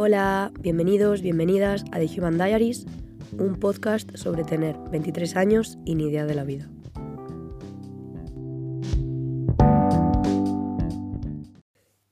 [0.00, 2.86] Hola, bienvenidos, bienvenidas a The Human Diaries,
[3.32, 6.70] un podcast sobre tener 23 años y ni idea de la vida.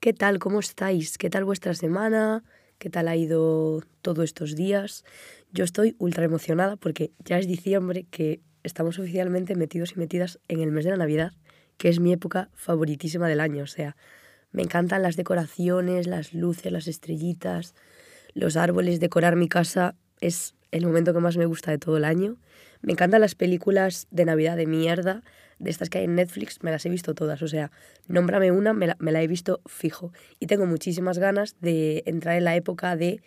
[0.00, 0.40] ¿Qué tal?
[0.40, 1.16] ¿Cómo estáis?
[1.16, 2.42] ¿Qué tal vuestra semana?
[2.78, 5.04] ¿Qué tal ha ido todos estos días?
[5.52, 10.58] Yo estoy ultra emocionada porque ya es diciembre que estamos oficialmente metidos y metidas en
[10.58, 11.34] el mes de la Navidad,
[11.76, 13.62] que es mi época favoritísima del año.
[13.62, 13.94] O sea,
[14.56, 17.74] me encantan las decoraciones, las luces, las estrellitas,
[18.32, 22.06] los árboles, decorar mi casa es el momento que más me gusta de todo el
[22.06, 22.38] año.
[22.80, 25.22] Me encantan las películas de Navidad de mierda,
[25.58, 27.42] de estas que hay en Netflix, me las he visto todas.
[27.42, 27.70] O sea,
[28.08, 30.14] nómbrame una, me la, me la he visto fijo.
[30.40, 33.20] Y tengo muchísimas ganas de entrar en la época de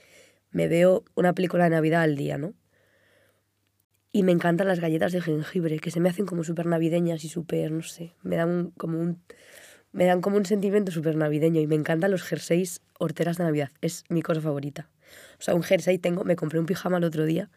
[0.50, 2.56] me veo una película de Navidad al día, ¿no?
[4.12, 7.30] Y me encantan las galletas de jengibre, que se me hacen como súper navideñas y
[7.30, 9.22] súper, no sé, me dan como un,
[9.92, 13.72] me dan como un sentimiento súper navideño y me encantan los jerseys horteras de Navidad,
[13.82, 14.90] es mi cosa favorita.
[15.40, 17.50] O sea, un jersey tengo, me compré un pijama el otro día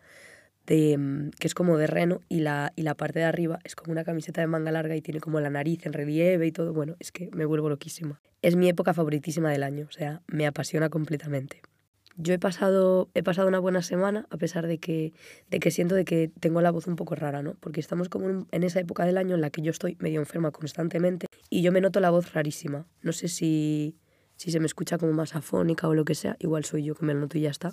[0.67, 3.75] de, mm, que es como de reno y la, y la parte de arriba es
[3.75, 6.73] como una camiseta de manga larga y tiene como la nariz en relieve y todo.
[6.73, 8.21] Bueno, es que me vuelvo loquísima.
[8.43, 11.63] Es mi época favoritísima del año, o sea, me apasiona completamente.
[12.17, 15.15] Yo he pasado, he pasado una buena semana, a pesar de que,
[15.51, 17.55] de que siento de que tengo la voz un poco rara, ¿no?
[17.61, 20.51] Porque estamos como en esa época del año en la que yo estoy medio enferma
[20.51, 22.87] constantemente y yo me noto la voz rarísima.
[23.01, 23.97] No sé si,
[24.37, 27.07] si se me escucha como más afónica o lo que sea, igual soy yo que
[27.07, 27.73] me lo noto y ya está.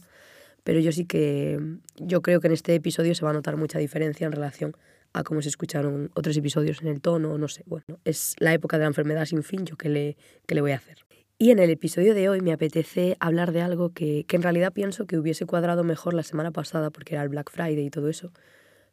[0.63, 1.59] Pero yo sí que,
[1.97, 4.75] yo creo que en este episodio se va a notar mucha diferencia en relación
[5.13, 7.63] a cómo se escucharon otros episodios en el tono, no sé.
[7.65, 10.71] Bueno, es la época de la enfermedad sin fin, yo qué le, qué le voy
[10.71, 11.08] a hacer.
[11.41, 14.73] Y en el episodio de hoy me apetece hablar de algo que, que, en realidad
[14.73, 18.09] pienso que hubiese cuadrado mejor la semana pasada porque era el Black Friday y todo
[18.09, 18.33] eso.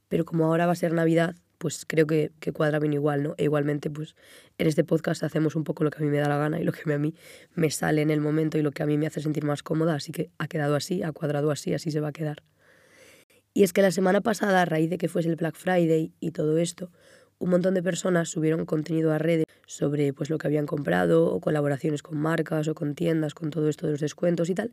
[0.07, 3.35] Pero como ahora va a ser Navidad, pues creo que, que cuadra bien igual, ¿no?
[3.37, 4.15] E igualmente, pues
[4.59, 6.63] en este podcast hacemos un poco lo que a mí me da la gana y
[6.63, 7.17] lo que a mí
[7.57, 9.97] me sale en el momento y lo que a mí me hace sentir más cómoda.
[9.97, 12.45] Así que ha quedado así, ha cuadrado así, así se va a quedar.
[13.55, 16.31] Y es que la semana pasada, a raíz de que fuese el Black Friday y
[16.31, 16.93] todo esto,
[17.39, 21.41] un montón de personas subieron contenido a redes sobre pues, lo que habían comprado o
[21.41, 24.71] colaboraciones con marcas o con tiendas, con todo esto de los descuentos y tal.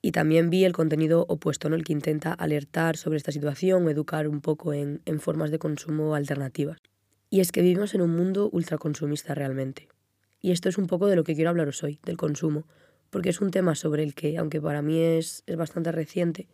[0.00, 1.76] Y también vi el contenido opuesto, ¿no?
[1.76, 5.60] el que intenta alertar sobre esta situación o educar un poco en, en formas de
[5.60, 6.78] consumo alternativas.
[7.30, 9.88] Y es que vivimos en un mundo ultraconsumista realmente.
[10.40, 12.66] Y esto es un poco de lo que quiero hablaros hoy, del consumo,
[13.10, 16.48] porque es un tema sobre el que, aunque para mí es, es bastante reciente,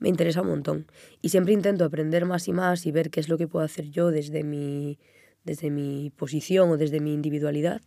[0.00, 0.86] me interesa un montón.
[1.22, 3.90] Y siempre intento aprender más y más y ver qué es lo que puedo hacer
[3.90, 4.98] yo desde mi,
[5.48, 7.80] desde mi posición o desde mi individualidad.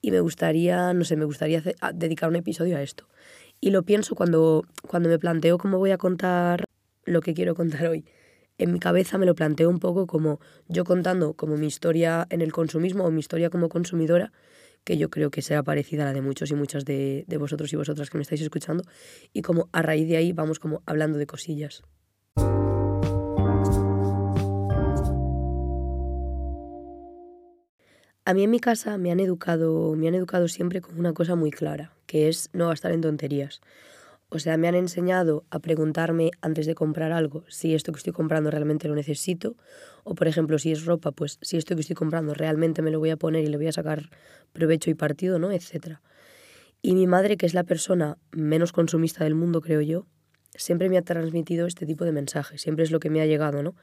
[0.00, 1.62] Y me gustaría, no sé, me gustaría
[1.94, 3.06] dedicar un episodio a esto.
[3.60, 6.64] Y lo pienso cuando, cuando me planteo cómo voy a contar
[7.04, 8.06] lo que quiero contar hoy.
[8.58, 12.40] En mi cabeza me lo planteo un poco como yo contando como mi historia en
[12.40, 14.32] el consumismo o mi historia como consumidora
[14.84, 17.70] que yo creo que será parecida a la de muchos y muchas de, de vosotros
[17.72, 18.84] y vosotras que me estáis escuchando,
[19.32, 21.82] y como a raíz de ahí vamos como hablando de cosillas.
[28.28, 31.36] A mí en mi casa me han educado, me han educado siempre con una cosa
[31.36, 33.60] muy clara, que es no gastar en tonterías.
[34.30, 38.12] O sea, me han enseñado a preguntarme antes de comprar algo si esto que estoy
[38.12, 39.54] comprando realmente lo necesito.
[40.02, 42.98] O, por ejemplo, si es ropa, pues si esto que estoy comprando realmente me lo
[42.98, 44.10] voy a poner y le voy a sacar
[44.52, 45.52] provecho y partido, ¿no?
[45.52, 46.02] Etcétera.
[46.82, 50.04] Y mi madre, que es la persona menos consumista del mundo, creo yo,
[50.56, 52.60] siempre me ha transmitido este tipo de mensajes.
[52.60, 53.76] Siempre es lo que me ha llegado, ¿no?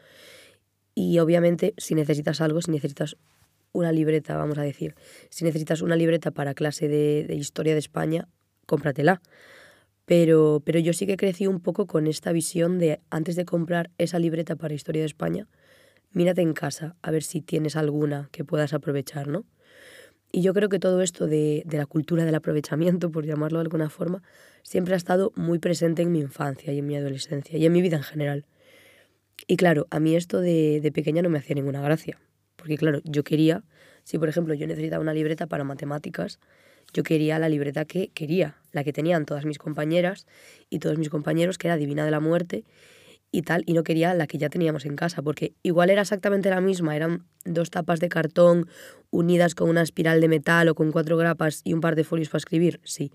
[0.96, 3.16] Y obviamente, si necesitas algo, si necesitas
[3.74, 4.96] una libreta, vamos a decir,
[5.30, 8.30] si necesitas una libreta para clase de, historia de España,
[8.66, 9.22] cómpratela
[10.06, 13.90] pero, pero yo sí que crecí un poco con esta visión de antes de comprar
[13.98, 15.48] esa libreta para Historia de España,
[16.12, 19.46] mírate en casa a ver si tienes alguna que puedas aprovechar, ¿no?
[20.32, 23.64] Y yo creo que todo esto de, de la cultura del aprovechamiento, por llamarlo de
[23.64, 24.24] alguna forma,
[24.64, 27.82] siempre ha estado muy presente en mi infancia y en mi adolescencia y en mi
[27.82, 28.46] vida en general.
[29.48, 32.20] Y claro, a mí esto de, de pequeña no me hacía ninguna gracia,
[32.56, 33.64] porque claro, yo quería,
[34.04, 36.40] si por ejemplo yo necesitaba una libreta para matemáticas,
[36.94, 40.28] yo quería la libreta que quería, la que tenían todas mis compañeras
[40.70, 42.66] y todos mis compañeros, que era Divina de la Muerte
[43.32, 46.52] y tal, y no quería la que ya teníamos en casa, porque igual era exactamente
[46.52, 48.68] la misma, eran dos tapas de cartón
[49.10, 52.30] unidas con una espiral de metal o con cuatro grapas y un par de folios
[52.30, 53.12] para escribir, sí,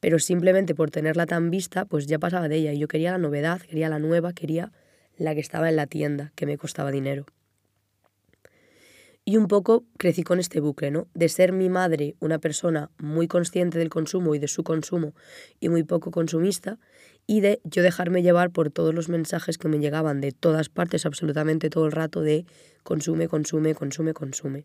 [0.00, 3.18] pero simplemente por tenerla tan vista, pues ya pasaba de ella, y yo quería la
[3.18, 4.72] novedad, quería la nueva, quería
[5.16, 7.26] la que estaba en la tienda, que me costaba dinero.
[9.24, 11.06] Y un poco crecí con este bucle, ¿no?
[11.14, 15.14] De ser mi madre una persona muy consciente del consumo y de su consumo
[15.60, 16.78] y muy poco consumista,
[17.26, 21.06] y de yo dejarme llevar por todos los mensajes que me llegaban de todas partes
[21.06, 22.44] absolutamente todo el rato de
[22.82, 24.64] consume, consume, consume, consume.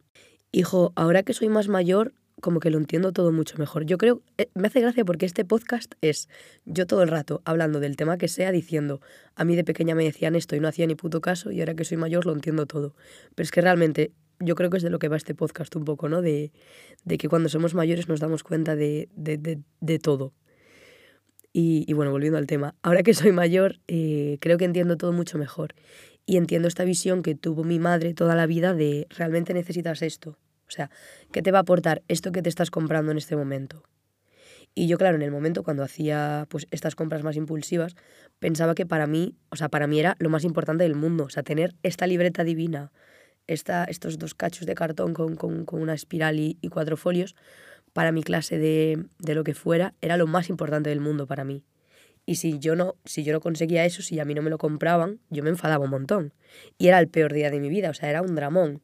[0.52, 3.86] Hijo, ahora que soy más mayor, como que lo entiendo todo mucho mejor.
[3.86, 6.28] Yo creo, eh, me hace gracia porque este podcast es
[6.66, 9.00] yo todo el rato hablando del tema que sea, diciendo,
[9.36, 11.76] a mí de pequeña me decían esto y no hacía ni puto caso y ahora
[11.76, 12.96] que soy mayor lo entiendo todo.
[13.36, 15.86] Pero es que realmente yo creo que es de lo que va este podcast un
[15.86, 16.22] poco, ¿no?
[16.22, 16.52] De,
[17.04, 20.34] de que cuando somos mayores nos damos cuenta de, de, de, todo.
[21.54, 25.14] Y, y, bueno, volviendo al tema, ahora que soy mayor, eh, creo que entiendo todo
[25.14, 25.74] mucho mejor.
[26.26, 30.40] Y entiendo esta visión que tuvo mi madre toda la vida de realmente necesitas esto.
[30.68, 30.90] O sea,
[31.32, 33.84] ¿qué te va a aportar esto que te estás comprando en este momento?
[34.74, 37.96] Y yo, claro, en el momento cuando hacía pues estas compras más impulsivas,
[38.40, 41.24] pensaba que para mí, o sea, para mí era lo más importante del mundo.
[41.24, 42.92] O sea, tener esta libreta divina,
[43.48, 47.36] esta, estos dos cachos de cartón con, con, con una espiral y, cuatro folios,
[47.94, 51.44] para mi clase de, de lo que fuera, era lo más importante del mundo para
[51.44, 51.64] mí.
[52.26, 54.58] Y si yo no, si yo no conseguía eso, si a mí no me lo
[54.58, 56.34] compraban, yo me enfadaba un montón.
[56.78, 58.82] Y era el peor día de mi vida, o sea, era un dramón.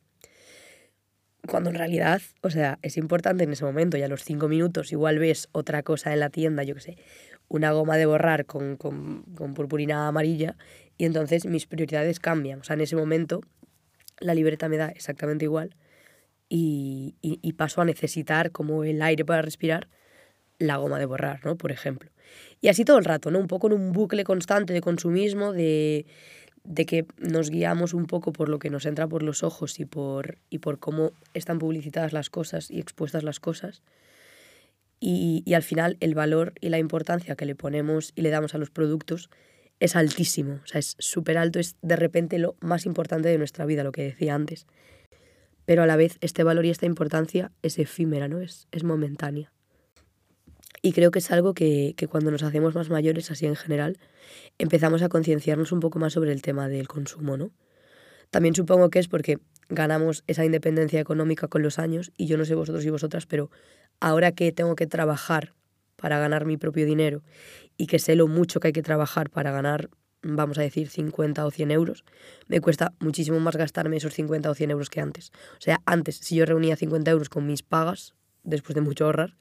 [1.47, 4.91] Cuando en realidad, o sea, es importante en ese momento, y a los cinco minutos
[4.91, 6.97] igual ves otra cosa en la tienda, yo qué sé,
[7.47, 10.55] una goma de borrar con, con, con purpurina amarilla,
[10.99, 12.59] y entonces mis prioridades cambian.
[12.59, 13.41] O sea, en ese momento
[14.21, 15.75] la libreta me da exactamente igual
[16.49, 19.87] y, paso a necesitar como el aire para respirar
[20.59, 21.57] la goma de borrar, ¿no?
[21.57, 22.11] Por ejemplo.
[22.59, 23.39] Y así todo el rato, ¿no?
[23.39, 26.05] Un poco en un bucle constante de consumismo, de,
[26.63, 29.85] de que nos guiamos un poco por lo que nos entra por los ojos y
[29.85, 33.81] por, y por cómo están publicitadas las cosas y expuestas las cosas.
[35.03, 38.59] Y al final el valor y la importancia que le ponemos y le damos a
[38.59, 39.31] los productos
[39.81, 43.65] es altísimo, o sea, es súper alto, es de repente lo más importante de nuestra
[43.65, 44.67] vida, lo que decía antes.
[45.65, 48.41] Pero a la vez este valor y esta importancia es efímera, ¿no?
[48.41, 49.51] Es, es momentánea.
[50.83, 53.97] Y creo que es algo que, que cuando nos hacemos más mayores, así en general,
[54.59, 57.51] empezamos a concienciarnos un poco más sobre el tema del consumo, ¿no?
[58.29, 62.45] También supongo que es porque ganamos esa independencia económica con los años y yo no
[62.45, 63.49] sé vosotros y vosotras, pero
[63.99, 65.53] ahora que tengo que trabajar
[65.95, 67.23] para ganar mi propio dinero
[67.81, 69.89] y que sé lo mucho que hay que trabajar para ganar,
[70.21, 72.05] vamos a decir, 50 o 100 euros,
[72.45, 75.31] me cuesta muchísimo más gastarme esos 50 o 100 euros que antes.
[75.53, 78.13] O sea, antes, si yo reunía 50 euros con mis pagas,
[78.43, 79.35] después de mucho ahorrar,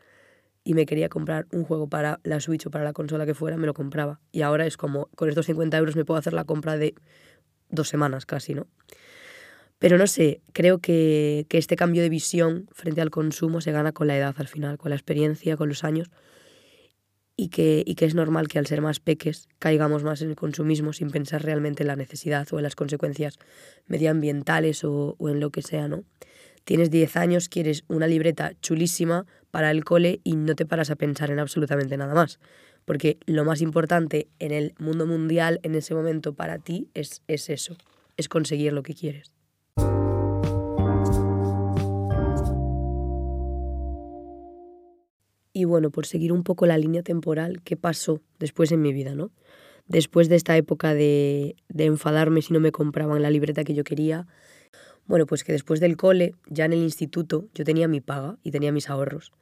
[0.65, 3.59] y me quería comprar un juego para la Switch o para la consola que fuera,
[3.59, 4.21] me lo compraba.
[4.33, 6.95] Y ahora es como, con estos 50 euros me puedo hacer la compra de
[7.69, 8.69] dos semanas casi, ¿no?
[9.79, 13.93] Pero no sé, creo que, que este cambio de visión frente al consumo se gana
[13.93, 16.11] con la edad al final, con la experiencia, con los años.
[17.43, 20.37] Y que, y que es normal que al ser más peques caigamos más en el
[20.37, 23.39] consumismo sin pensar realmente en la necesidad o en las consecuencias
[23.87, 26.05] medioambientales o, en lo que sea, ¿no?
[26.65, 30.97] Tienes 10 años, quieres una libreta chulísima para el cole y no te paras a
[30.97, 32.41] pensar en absolutamente nada más.
[32.85, 37.49] Porque lo más importante en el mundo mundial en ese momento para ti es, es
[37.49, 37.75] eso,
[38.19, 39.33] es conseguir lo que quieres.
[45.53, 49.15] Y bueno, por seguir un poco la línea temporal, ¿qué pasó después en mi vida,
[49.15, 49.31] no?
[49.87, 53.83] Después de esta época de, de enfadarme si no me compraban la libreta que yo
[53.83, 54.29] quería,
[55.07, 58.53] bueno, pues que después del cole, ya en el instituto, yo tenía mi paga y
[58.53, 59.33] tenía mis ahorros.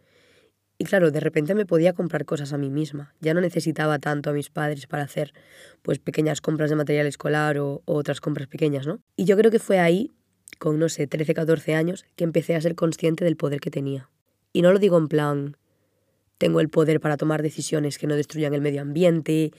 [0.79, 3.15] Y claro, de repente me podía comprar cosas a mí misma.
[3.21, 5.35] Ya no necesitaba tanto a mis padres para hacer
[5.83, 9.01] pues pequeñas compras de material escolar o, o otras compras pequeñas, ¿no?
[9.15, 10.13] Y yo creo que fue ahí,
[10.59, 14.09] con no sé, 13, 14 años, que empecé a ser consciente del poder que tenía.
[14.53, 15.57] Y no lo digo en plan,
[16.38, 19.52] tengo el poder para tomar decisiones que no destruyan el medio ambiente,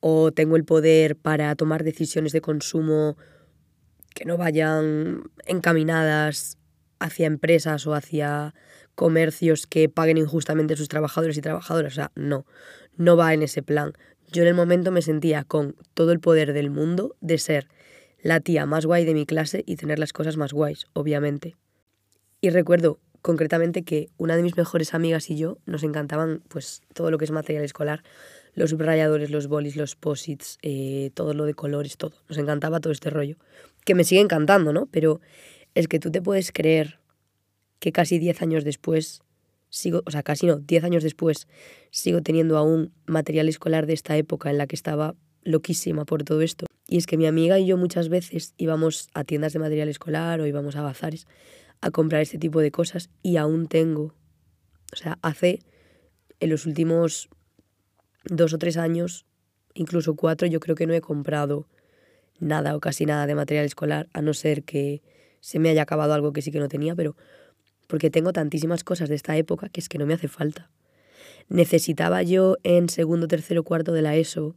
[0.00, 3.16] o tengo el poder para tomar decisiones de consumo
[4.14, 6.58] que no vayan encaminadas
[6.98, 8.54] hacia empresas o hacia
[8.94, 11.92] comercios que paguen injustamente a sus trabajadores y trabajadoras.
[11.92, 12.46] O sea, no,
[12.96, 13.92] no va en ese plan.
[14.32, 17.68] Yo en el momento me sentía con todo el poder del mundo de ser
[18.22, 21.56] la tía más guay de mi clase y tener las cosas más guays, obviamente.
[22.40, 27.10] Y recuerdo concretamente que una de mis mejores amigas y yo nos encantaban pues todo
[27.10, 28.04] lo que es material escolar,
[28.54, 32.12] los subrayadores, los bolis, los posits, eh, todo lo de colores, todo.
[32.28, 33.36] Nos encantaba todo este rollo
[33.84, 34.86] que me sigue encantando, ¿no?
[34.92, 35.20] Pero
[35.74, 37.00] es que tú te puedes creer
[37.80, 39.22] que casi 10 años después
[39.70, 41.48] sigo, o sea, casi no, 10 años después
[41.90, 46.42] sigo teniendo aún material escolar de esta época en la que estaba loquísima por todo
[46.42, 46.66] esto.
[46.86, 50.40] Y es que mi amiga y yo muchas veces íbamos a tiendas de material escolar
[50.40, 51.26] o íbamos a bazares
[51.80, 54.14] a comprar este tipo de cosas y aún tengo,
[54.92, 55.60] o sea, hace
[56.40, 57.28] en los últimos
[58.24, 59.26] dos o tres años,
[59.74, 61.68] incluso cuatro, yo creo que no he comprado
[62.38, 65.02] nada o casi nada de material escolar, a no ser que
[65.40, 67.16] se me haya acabado algo que sí que no tenía, pero
[67.86, 70.70] porque tengo tantísimas cosas de esta época que es que no me hace falta.
[71.48, 74.56] Necesitaba yo en segundo, tercero, cuarto de la ESO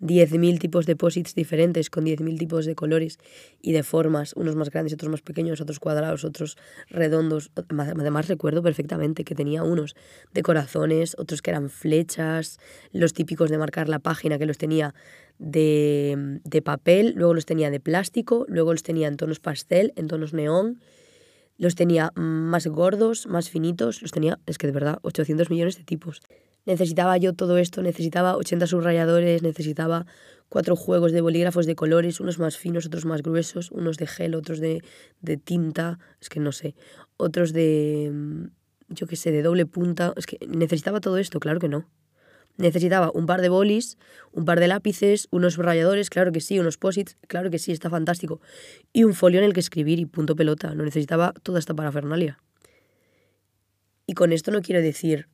[0.00, 3.18] 10.000 tipos de posits diferentes, con 10.000 tipos de colores
[3.60, 6.56] y de formas, unos más grandes, otros más pequeños, otros cuadrados, otros
[6.88, 7.50] redondos.
[7.68, 9.94] Además recuerdo perfectamente que tenía unos
[10.32, 12.58] de corazones, otros que eran flechas,
[12.92, 14.94] los típicos de marcar la página que los tenía
[15.38, 20.08] de, de papel, luego los tenía de plástico, luego los tenía en tonos pastel, en
[20.08, 20.80] tonos neón,
[21.58, 25.84] los tenía más gordos, más finitos, los tenía, es que de verdad, 800 millones de
[25.84, 26.22] tipos
[26.70, 30.06] necesitaba yo todo esto, necesitaba 80 subrayadores, necesitaba
[30.48, 34.34] cuatro juegos de bolígrafos de colores, unos más finos, otros más gruesos, unos de gel,
[34.34, 34.82] otros de,
[35.44, 36.74] tinta, es que no sé,
[37.16, 38.44] otros de, mm,
[38.88, 41.88] yo qué sé, de doble punta, es que necesitaba todo esto, claro que no.
[42.56, 43.96] Necesitaba un par de bolis,
[44.32, 47.88] un par de lápices, unos subrayadores, claro que sí, unos posits, claro que sí, está
[47.88, 48.40] fantástico.
[48.92, 50.74] Y un folio en el que escribir y punto pelota.
[50.74, 52.38] No necesitaba toda esta parafernalia.
[54.06, 55.28] Y con esto no quiero decir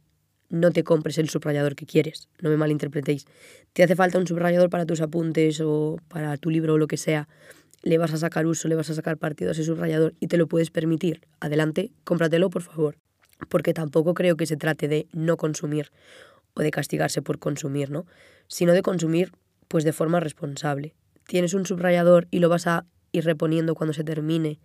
[0.49, 3.27] no te compres el subrayador que quieres, no me malinterpretéis.
[3.73, 6.97] Te hace falta un subrayador para tus apuntes o para tu libro o lo que
[6.97, 7.29] sea,
[7.83, 10.37] le vas a sacar uso, le vas a sacar partido a ese subrayador y te
[10.37, 11.21] lo puedes permitir.
[11.41, 12.97] Adelante, cómpratelo, por favor.
[13.49, 15.93] Porque tampoco creo que se trate de no consumir
[16.55, 18.07] o de castigarse por consumir, ¿no?
[18.49, 19.33] Sino de consumir
[19.69, 20.95] pues de forma responsable.
[21.27, 24.59] Tienes un subrayador y lo vas a ir reponiendo cuando se termine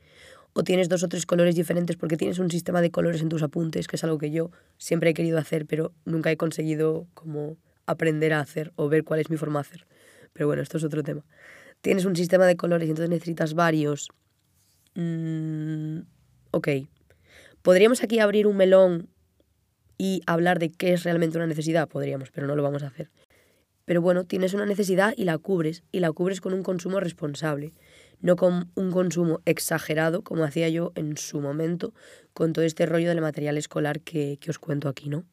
[0.54, 3.44] o tienes dos o tres colores diferentes porque tienes un sistema de colores en tus
[3.44, 7.58] apuntes, que es algo que yo siempre he querido hacer, pero nunca he conseguido como
[7.86, 9.88] aprender a hacer o ver cuál es mi forma de hacer.
[10.34, 11.24] Pero bueno, esto es otro tema.
[11.82, 14.10] Tienes un sistema de colores y entonces necesitas varios.
[14.96, 16.00] Mm,
[16.52, 16.68] ok.
[17.62, 19.10] ¿Podríamos aquí abrir un melón
[19.98, 21.88] y hablar de qué es realmente una necesidad?
[21.88, 23.10] Podríamos, pero no lo vamos a hacer.
[23.86, 27.74] Pero bueno, tienes una necesidad y la cubres, y la cubres con un consumo responsable
[28.22, 31.94] no con un consumo exagerado, como hacía yo en su momento,
[32.34, 35.26] con todo este rollo del material escolar que, os cuento aquí, ¿no?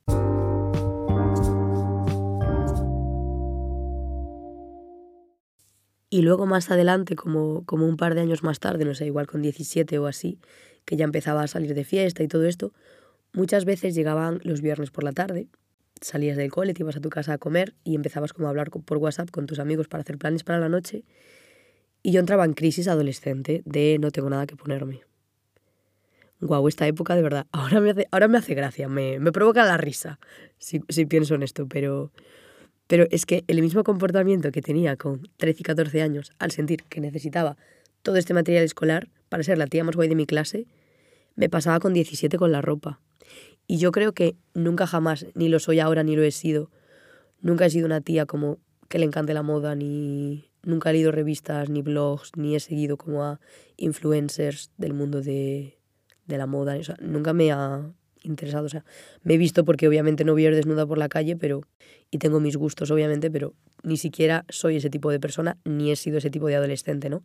[6.11, 9.27] Y luego más adelante, como, como un par de años más tarde, no sé, igual
[9.27, 10.41] con 17 o así,
[10.87, 12.73] que ya empezaba a salir de fiesta y todo esto,
[13.35, 15.49] muchas veces llegaban los viernes por la tarde,
[16.01, 18.71] salías del cole, te ibas a tu casa a comer y empezabas como a hablar
[18.71, 21.05] por WhatsApp con tus amigos para hacer planes para la noche
[22.03, 25.03] y yo entraba en crisis adolescente de no tengo nada que ponerme.
[26.41, 29.65] Guau, esta época de verdad, ahora me hace, ahora me hace gracia, me, me provoca
[29.65, 30.21] la risa,
[30.59, 32.13] si, si, pienso en esto, pero,
[32.87, 36.85] pero es que el mismo comportamiento que tenía con 13 y 14 años al sentir
[36.85, 37.57] que necesitaba
[38.03, 40.67] todo este material escolar para ser la tía más guay de mi clase,
[41.35, 43.01] me pasaba con 17 con la ropa.
[43.67, 46.71] Y yo creo que nunca jamás, ni lo soy ahora ni lo he sido,
[47.41, 51.13] nunca he sido una tía como que le encante la moda ni, nunca he leído
[51.13, 53.41] revistas ni blogs, ni he seguido como a
[53.77, 55.79] influencers del mundo de,
[56.27, 56.77] de la moda.
[56.77, 57.91] O sea, nunca me ha
[58.23, 58.67] interesado.
[58.67, 58.85] O sea,
[59.23, 61.63] me he visto porque obviamente no voy a ir desnuda por la calle, pero.
[62.11, 65.97] Y tengo mis gustos, obviamente, pero ni siquiera soy ese tipo de persona, ni he
[65.97, 67.23] sido ese tipo de adolescente, ¿no?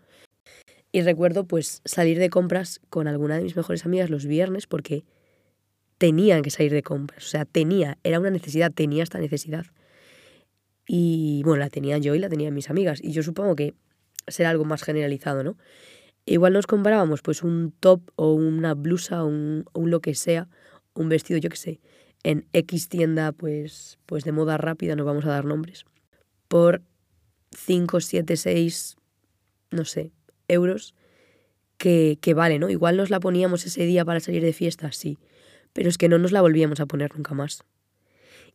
[0.91, 5.05] Y recuerdo pues salir de compras con alguna de mis mejores amigas los viernes porque
[5.97, 7.25] tenían que salir de compras.
[7.25, 9.65] O sea, tenía, era una necesidad, tenía esta necesidad.
[10.85, 12.99] Y bueno, la tenía yo y la tenían mis amigas.
[13.01, 13.73] Y yo supongo que
[14.27, 15.57] será algo más generalizado, ¿no?
[16.25, 20.47] Igual nos comparábamos pues un top o una blusa o un, lo que sea,
[20.93, 21.79] un vestido, yo qué sé,
[22.23, 25.85] en X tienda pues, pues de moda rápida, no vamos a dar nombres,
[26.47, 26.81] por
[27.57, 28.95] 5, 7, 6,
[29.71, 30.11] no sé,
[30.47, 30.95] euros
[31.77, 32.69] que, que vale, ¿no?
[32.69, 35.17] Igual nos la poníamos ese día para salir de fiesta, sí,
[35.73, 37.65] pero es que no nos la volvíamos a poner nunca más.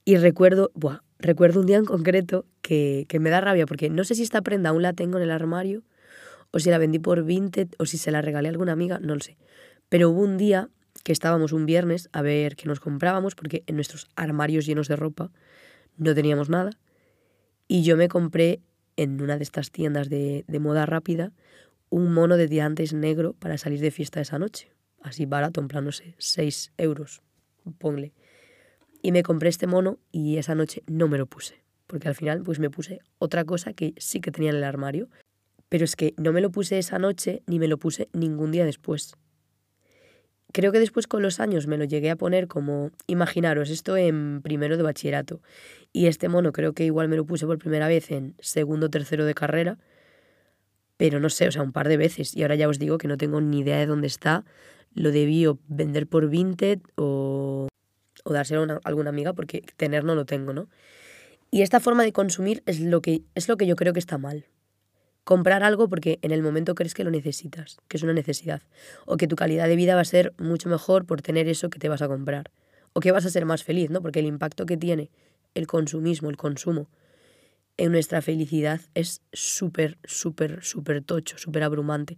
[0.04, 4.04] Y recuerdo, buah, recuerdo un día en concreto que, que, me da rabia porque no
[4.04, 5.82] sé si esta prenda aún la tengo en el armario
[6.50, 9.14] o si la vendí por Vinted o si se la regalé a alguna amiga, no
[9.14, 9.36] lo sé.
[9.88, 10.70] Pero hubo un día
[11.04, 14.96] que estábamos un viernes a ver qué nos comprábamos porque en nuestros armarios llenos de
[14.96, 15.30] ropa
[15.96, 16.70] no teníamos nada.
[17.66, 18.60] Y yo me compré
[18.96, 21.32] en una de estas tiendas de, de moda rápida
[21.90, 24.72] un mono de diantes negro para salir de fiesta esa noche.
[25.00, 27.22] Así barato, en plan, no sé, 6 euros,
[27.78, 28.12] ponle.
[29.02, 31.62] Y me compré este mono y esa noche no me lo puse.
[31.86, 35.08] Porque al final pues me puse otra cosa que sí que tenía en el armario.
[35.68, 38.64] Pero es que no me lo puse esa noche ni me lo puse ningún día
[38.64, 39.14] después.
[40.52, 44.40] Creo que después con los años me lo llegué a poner como, imaginaros, esto en
[44.42, 45.42] primero de bachillerato.
[45.92, 48.90] Y este mono creo que igual me lo puse por primera vez en segundo o
[48.90, 49.78] tercero de carrera.
[50.96, 52.34] Pero no sé, o sea, un par de veces.
[52.34, 54.44] Y ahora ya os digo que no tengo ni idea de dónde está.
[54.94, 57.68] Lo debí vender por Vinted o
[58.24, 60.68] o dárselo a alguna amiga porque tener no lo tengo, ¿no?
[61.50, 64.18] Y esta forma de consumir es lo que, es lo que yo creo que está
[64.18, 64.46] mal.
[65.24, 68.62] Comprar algo porque en el momento crees que lo necesitas, que es una necesidad,
[69.06, 71.78] o que tu calidad de vida va a ser mucho mejor por tener eso que
[71.78, 72.50] te vas a comprar,
[72.92, 74.02] o que vas a ser más feliz, ¿no?
[74.02, 75.10] Porque el impacto que tiene
[75.54, 76.88] el consumismo, el consumo,
[77.78, 82.16] en nuestra felicidad es súper, súper, súper tocho, súper abrumante.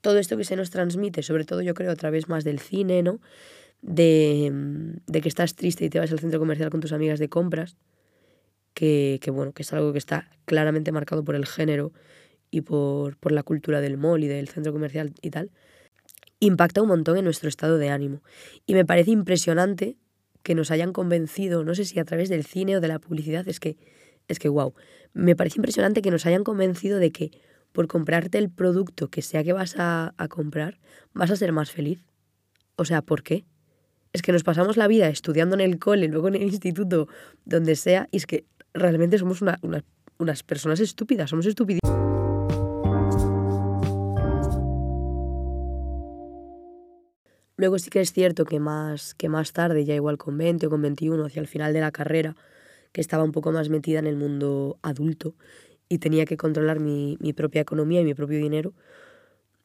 [0.00, 3.02] Todo esto que se nos transmite, sobre todo yo creo a través más del cine,
[3.02, 3.20] ¿no?
[3.86, 4.50] De,
[5.06, 7.76] de que estás triste y te vas al centro comercial con tus amigas de compras,
[8.72, 11.92] que, que, bueno, que es algo que está claramente marcado por el género
[12.50, 15.50] y por, por la cultura del mall y del centro comercial y tal,
[16.40, 18.22] impacta un montón en nuestro estado de ánimo.
[18.64, 19.98] Y me parece impresionante
[20.42, 23.46] que nos hayan convencido, no sé si a través del cine o de la publicidad,
[23.48, 23.76] es que
[24.28, 24.72] es que, wow,
[25.12, 27.32] me parece impresionante que nos hayan convencido de que
[27.72, 30.80] por comprarte el producto que sea que vas a comprar,
[31.12, 32.02] vas a ser más feliz.
[32.76, 33.44] O sea, ¿por qué?
[34.14, 37.08] Es que nos pasamos la vida estudiando en el cole, luego en el instituto,
[37.44, 39.84] donde sea, y es que realmente somos una, una,
[40.18, 41.80] unas personas estúpidas, somos estúpidos.
[47.56, 50.70] Luego sí que es cierto que más, que más tarde, ya igual con 20 o
[50.70, 52.36] con 21, hacia el final de la carrera,
[52.92, 55.34] que estaba un poco más metida en el mundo adulto
[55.88, 58.74] y tenía que controlar mi, mi propia economía y mi propio dinero,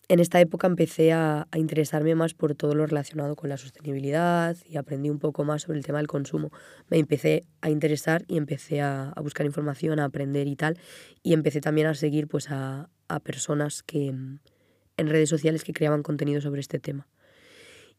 [0.10, 4.58] en esta época empecé a, a, interesarme más por todo lo relacionado con la sostenibilidad
[4.66, 6.52] y aprendí un poco más sobre el tema del consumo.
[6.90, 10.80] Me empecé a interesar y empecé a, a buscar información, a aprender y tal.
[11.22, 16.02] Y empecé también a seguir pues, a, a personas que, en redes sociales que creaban
[16.02, 17.08] contenido sobre este tema.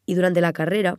[0.04, 0.98] Y durante la carrera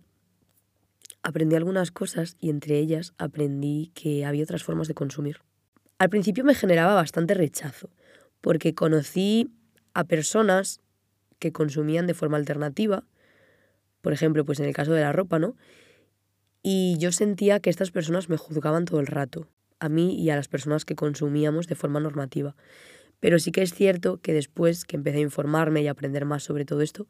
[1.23, 5.41] aprendí algunas cosas y entre ellas aprendí que había otras formas de consumir.
[5.99, 7.89] Al principio me generaba bastante rechazo,
[8.39, 9.51] porque conocí
[9.93, 10.79] a personas
[11.41, 13.03] que consumían de forma alternativa,
[14.01, 15.57] por ejemplo, pues en el caso de la ropa, ¿no?
[16.61, 19.47] Y yo sentía que estas personas me juzgaban todo el rato,
[19.79, 22.55] a mí y a las personas que consumíamos de forma normativa.
[23.19, 26.43] Pero sí que es cierto que después que empecé a informarme y a aprender más
[26.43, 27.07] sobre todo esto,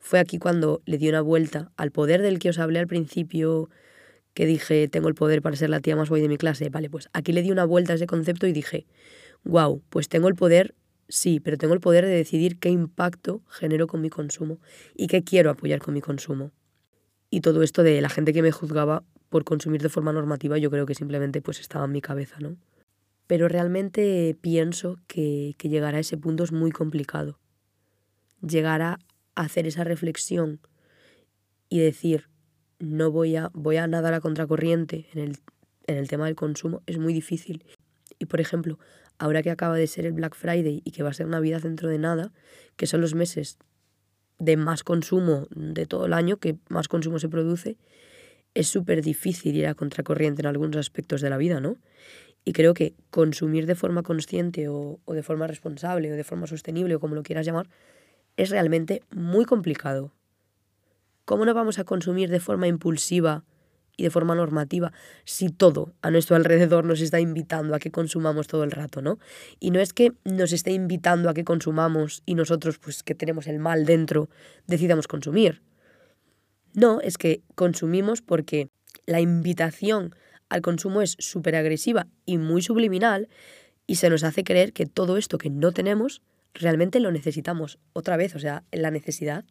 [0.00, 3.70] fue aquí cuando le di una vuelta al poder del que os hablé al principio,
[4.34, 6.70] que dije, tengo el poder para ser la tía más guay de mi clase.
[6.70, 8.86] Vale, pues aquí le di una vuelta a ese concepto y dije,
[9.44, 10.74] wow, pues tengo el poder,
[11.10, 14.58] sí, pero tengo el poder de decidir qué impacto genero con mi consumo
[14.94, 16.52] y qué quiero apoyar con mi consumo.
[17.28, 20.70] Y todo esto de la gente que me juzgaba por consumir de forma normativa, yo
[20.70, 22.56] creo que simplemente pues estaba en mi cabeza, ¿no?
[23.26, 27.38] Pero realmente pienso que, que llegar a ese punto es muy complicado.
[28.40, 28.98] Llegar a
[29.36, 30.60] hacer esa reflexión
[31.68, 32.28] y decir,
[32.80, 35.38] no voy a, voy a nadar a contracorriente en el,
[35.86, 37.64] en el tema del consumo, es muy difícil.
[38.18, 38.78] Y por ejemplo,
[39.20, 41.90] ahora que acaba de ser el Black Friday y que va a ser Navidad dentro
[41.90, 42.32] de nada,
[42.76, 43.58] que son los meses
[44.38, 47.76] de más consumo de todo el año, que más consumo se produce,
[48.54, 51.76] es súper difícil ir a contracorriente en algunos aspectos de la vida, ¿no?
[52.46, 56.46] Y creo que consumir de forma consciente o, o de forma responsable o de forma
[56.46, 57.68] sostenible o como lo quieras llamar,
[58.38, 60.14] es realmente muy complicado.
[61.26, 63.44] ¿Cómo no vamos a consumir de forma impulsiva
[64.00, 64.94] y de forma normativa
[65.26, 69.18] si todo a nuestro alrededor nos está invitando a que consumamos todo el rato, ¿no?
[69.58, 73.46] Y no es que nos esté invitando a que consumamos y nosotros, pues que tenemos
[73.46, 74.30] el mal dentro,
[74.66, 75.60] decidamos consumir.
[76.72, 78.70] No, es que consumimos porque
[79.04, 80.14] la invitación
[80.48, 83.28] al consumo es súper agresiva y muy subliminal
[83.86, 86.22] y se nos hace creer que todo esto que no tenemos
[86.54, 87.78] realmente lo necesitamos.
[87.92, 89.44] Otra vez, o sea, la necesidad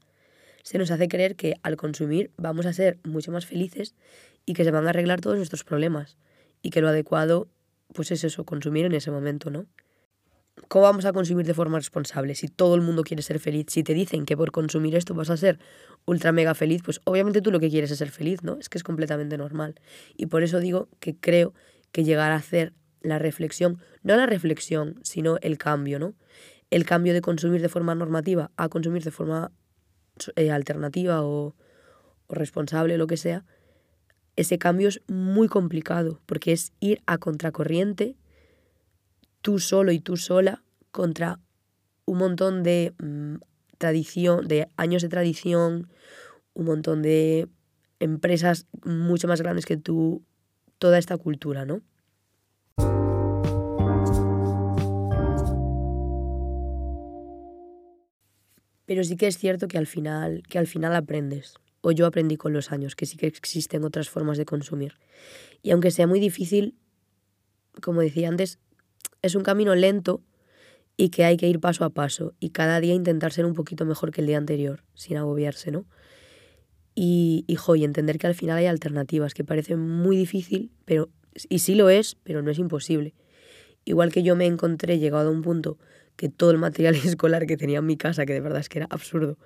[0.64, 3.96] se nos hace creer que al consumir vamos a ser mucho más felices
[4.46, 6.18] y que se van a arreglar todos nuestros problemas
[6.62, 7.48] y que lo adecuado
[7.94, 9.66] pues es eso, consumir en ese momento, ¿no?
[10.68, 12.36] ¿Cómo vamos a consumir de forma responsable?
[12.36, 15.30] Si todo el mundo quiere ser feliz, si te dicen que por consumir esto vas
[15.30, 15.58] a ser
[16.06, 18.58] ultra mega feliz, pues obviamente tú lo que quieres es ser feliz, ¿no?
[18.60, 19.76] Es que es completamente normal.
[20.18, 21.54] Y por eso digo que creo
[21.92, 26.14] que llegar a hacer la reflexión, no la reflexión, sino el cambio, ¿no?
[26.70, 29.52] el cambio de consumir de forma normativa a consumir de forma
[30.36, 31.56] eh, alternativa o,
[32.28, 33.46] o responsable, lo que sea,
[34.36, 38.16] ese cambio es muy complicado porque es ir a contracorriente
[39.42, 41.40] tú solo y tú sola contra
[42.06, 43.36] un montón de mmm,
[43.78, 45.90] tradición, de años de tradición,
[46.54, 47.48] un montón de
[48.00, 50.24] empresas mucho más grandes que tú,
[50.78, 51.82] toda esta cultura, ¿no?
[58.90, 61.54] Pero sí que es cierto que al final, que al final aprendes.
[61.82, 64.96] O yo aprendí con los años, que sí que existen otras formas de consumir.
[65.62, 66.74] Y aunque sea muy difícil,
[67.84, 68.58] como decía antes,
[69.22, 70.24] es un camino lento
[70.98, 73.86] y que hay que ir paso a paso y cada día intentar ser un poquito
[73.86, 75.86] mejor que el día anterior, sin agobiarse, ¿no?
[76.96, 81.10] Y, y, entender que al final hay alternativas, que parece muy difícil, pero,
[81.48, 83.14] y sí lo es, pero no es imposible.
[83.86, 85.78] Igual que yo me encontré llegado a un punto
[86.20, 88.80] que todo el material escolar que tenía en mi casa, que de verdad es que
[88.80, 89.38] era absurdo,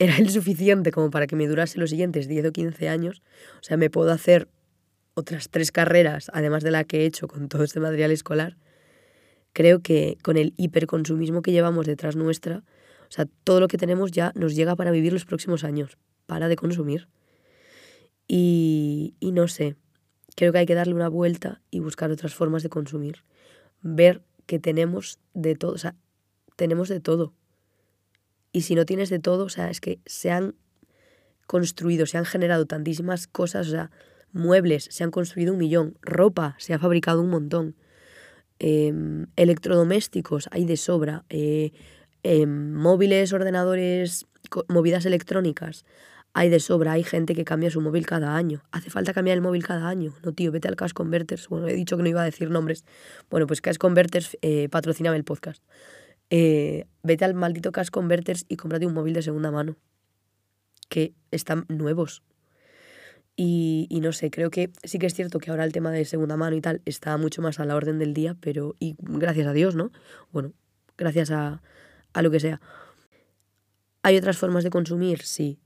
[0.00, 3.22] era el suficiente como para que me durase los siguientes 10 o 15 años.
[3.60, 4.48] O sea, me puedo hacer
[5.14, 8.56] otras tres carreras, además de la que he hecho con todo este material escolar.
[9.52, 12.64] creo que con el hiperconsumismo que llevamos detrás nuestra,
[13.08, 15.98] o sea, todo lo que tenemos ya nos llega para vivir los próximos años.
[16.26, 17.08] Para de consumir.
[18.28, 19.76] Y, y no sé,
[20.36, 23.24] creo que hay que darle una vuelta y buscar otras formas de consumir.
[23.82, 25.94] Ver que tenemos de todo, o sea,
[26.56, 27.32] tenemos de todo.
[28.50, 30.56] Y si no tienes de todo, o sea, es que se han
[31.46, 33.92] construido, se han generado tantísimas cosas, o sea,
[34.32, 37.76] muebles, se han construido un millón, ropa, se ha fabricado un montón,
[38.58, 41.70] em, electrodomésticos, hay de sobra, eh,
[42.24, 44.26] em, móviles, ordenadores,
[44.66, 45.84] movidas electrónicas,
[46.32, 48.62] hay de sobra, hay gente que cambia su móvil cada año.
[48.70, 50.14] ¿Hace falta cambiar el móvil cada año?
[50.24, 51.48] No, tío, vete al Cash Converters.
[51.48, 52.84] Bueno, he dicho que no iba a decir nombres.
[53.30, 55.62] Bueno, pues Cash Converters eh, patrocinaba el podcast.
[56.30, 59.76] Eh, vete al maldito Cash Converters y cómprate un móvil de segunda mano.
[60.88, 62.22] Que están nuevos.
[63.34, 66.04] Y, y, no sé, creo que sí que es cierto que ahora el tema de
[66.04, 68.76] segunda mano y tal está mucho más a la orden del día, pero.
[68.78, 69.90] Y gracias a Dios, ¿no?
[70.30, 70.52] Bueno,
[70.96, 71.62] gracias a,
[72.12, 72.60] a lo que sea.
[74.02, 75.22] ¿Hay otras formas de consumir?
[75.22, 75.58] Sí.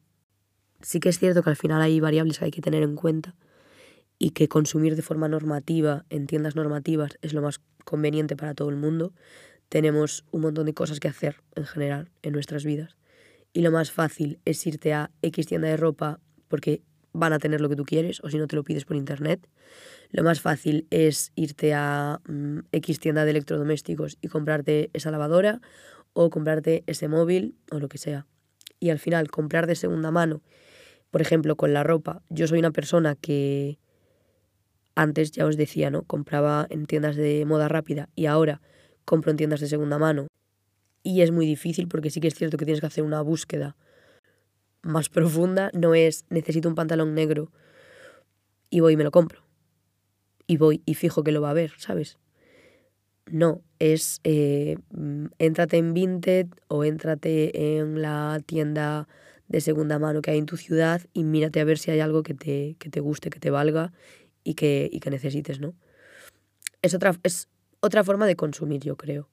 [0.85, 3.35] Sí que es cierto que al final hay variables que hay que tener en cuenta
[4.19, 8.69] y que consumir de forma normativa en tiendas normativas es lo más conveniente para todo
[8.69, 9.15] el mundo.
[9.71, 12.97] Tenemos un montón de cosas que hacer en general en nuestras vidas
[13.55, 16.83] y lo más fácil es irte a X tienda de ropa porque
[17.15, 19.49] van a tener lo que tú quieres o si no te lo pides por internet.
[20.11, 25.63] Lo más fácil es irte a mm, X tienda de electrodomésticos y comprarte esa lavadora
[26.13, 28.27] o comprarte ese móvil o lo que sea.
[28.81, 30.43] Y al final comprar de segunda mano,
[31.15, 33.79] por ejemplo, con la ropa, yo soy una persona que
[34.97, 36.03] antes ya os decía, ¿no?
[36.03, 38.61] Compraba en tiendas de moda rápida y ahora
[39.05, 40.27] compro en tiendas de segunda mano.
[41.05, 43.77] Y es muy difícil porque sí que es cierto que tienes que hacer una búsqueda
[44.83, 45.71] más profunda.
[45.73, 47.53] No es necesito un pantalón negro
[48.69, 49.45] y voy y me lo compro.
[50.49, 52.19] Y voy y fijo que lo va a ver, ¿sabes?
[53.27, 59.07] No, es eh, mm, éntrate en Vinted o éntrate en la tienda
[59.55, 62.25] de segunda mano que hay en tu ciudad y mírate a ver si hay algo
[62.25, 63.93] que te, que te guste, que te valga
[64.43, 65.77] y que, y que necesites, ¿no?
[66.83, 69.31] Es otra, es otra forma de consumir, yo creo,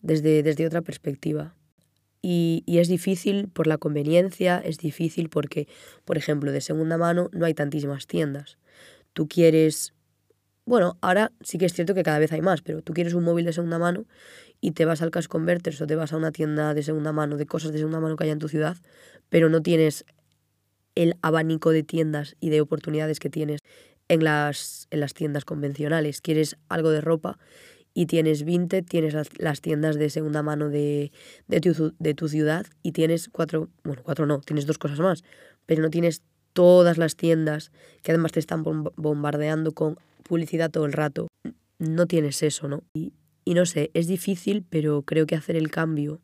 [0.00, 1.54] desde, desde otra perspectiva.
[2.22, 5.68] Y, y, es difícil por la conveniencia, es difícil porque,
[6.04, 8.58] por ejemplo, de segunda mano no hay tantísimas tiendas.
[9.12, 9.94] Tú quieres
[10.64, 13.24] bueno, ahora sí que es cierto que cada vez hay más, pero tú quieres un
[13.24, 14.04] móvil de segunda mano
[14.60, 17.36] y te vas al Cash Converters o te vas a una tienda de segunda mano,
[17.36, 18.76] de cosas de segunda mano que haya en tu ciudad,
[19.28, 20.04] pero no tienes
[20.94, 23.60] el abanico de tiendas y de oportunidades que tienes
[24.08, 26.20] en las, en las tiendas convencionales.
[26.20, 27.38] Quieres algo de ropa
[27.94, 31.12] y tienes Vinted, tienes las, tiendas de segunda mano de,
[31.48, 35.24] de, tu, de tu ciudad y tienes cuatro, bueno, cuatro no, tienes dos cosas más,
[35.66, 36.22] pero no tienes
[36.52, 37.72] todas las tiendas
[38.02, 41.28] que además te están bombardeando con publicidad todo el rato.
[41.78, 42.82] No tienes eso, ¿no?
[42.94, 43.12] Y,
[43.44, 46.20] y no sé, es difícil, pero creo que hacer el cambio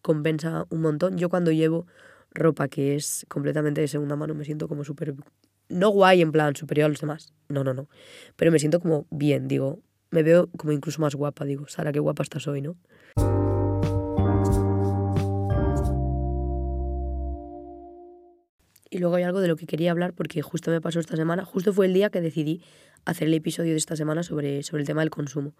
[0.00, 1.16] compensa un montón.
[1.16, 1.86] Yo cuando llevo
[2.34, 5.14] ropa que es completamente de segunda mano me siento como súper...
[5.68, 7.88] No guay en plan superior a los demás, no, no, no.
[8.36, 12.00] Pero me siento como bien, digo, me veo como incluso más guapa, digo, Sara, qué
[12.00, 12.76] guapa estás hoy, ¿no?
[18.92, 21.46] Y luego hay algo de lo que quería hablar porque justo me pasó esta semana,
[21.46, 22.62] justo fue el día que decidí
[23.06, 25.54] hacer el episodio de esta semana sobre, sobre el tema del consumo.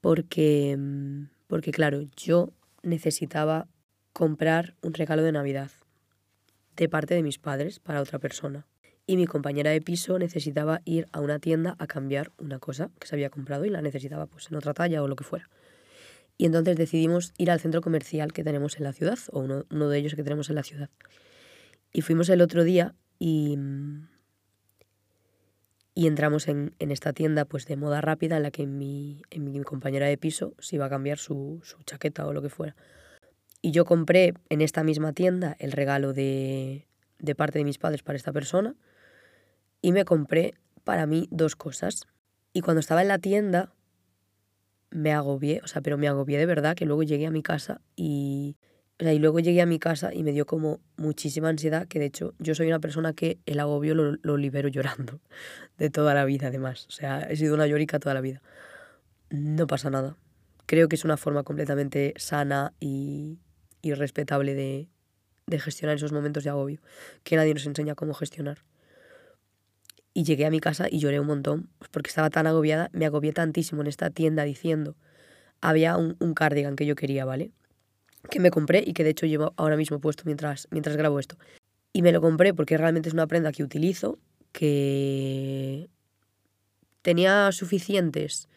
[0.00, 2.52] Porque, mm, porque, claro, yo
[2.82, 3.68] necesitaba
[4.12, 5.70] comprar un regalo de Navidad
[6.74, 8.66] de parte de mis padres para otra persona.
[9.06, 13.06] Y mi compañera de piso necesitaba ir a una tienda a cambiar una cosa que
[13.06, 15.48] se había comprado y la necesitaba pues en otra talla o lo que fuera.
[16.38, 19.88] Y entonces decidimos ir al centro comercial que tenemos en la ciudad, o uno, uno
[19.88, 20.90] de ellos que tenemos en la ciudad.
[21.92, 23.58] Y fuimos el otro día y,
[25.94, 29.44] y entramos en, en, esta tienda pues de moda rápida en la que mi, en
[29.44, 32.76] mi compañera de piso se iba a cambiar su, su chaqueta o lo que fuera.
[33.60, 38.02] Y yo compré en esta misma tienda el regalo de, de parte de mis padres
[38.02, 38.74] para esta persona
[39.80, 42.06] y me compré para mí dos cosas.
[42.52, 43.72] Y cuando estaba en la tienda
[44.90, 47.80] me agobié, o sea, pero me agobié de verdad que luego llegué a mi casa
[47.96, 48.56] y
[49.10, 52.34] y luego llegué a mi casa y me dio como muchísima ansiedad, que de hecho
[52.38, 55.20] yo soy una persona que el agobio lo, lo libero llorando,
[55.78, 56.86] de toda la vida además.
[56.88, 58.42] O sea, he sido una llorica toda la vida.
[59.30, 60.16] No pasa nada.
[60.66, 63.38] Creo que es una forma completamente sana y,
[63.80, 64.88] y respetable de,
[65.46, 66.80] de gestionar esos momentos de agobio,
[67.24, 68.58] que nadie nos enseña cómo gestionar.
[70.14, 73.06] Y llegué a mi casa y lloré un montón, pues porque estaba tan agobiada, me
[73.06, 74.96] agobié tantísimo en esta tienda diciendo,
[75.60, 77.50] había un, un cardigan que yo quería, ¿vale?
[78.30, 81.36] Que me compré y que de hecho llevo ahora mismo puesto mientras, mientras grabo esto.
[81.92, 84.18] Y me lo compré porque realmente es una prenda que utilizo,
[84.52, 85.88] que
[87.02, 88.48] tenía suficientes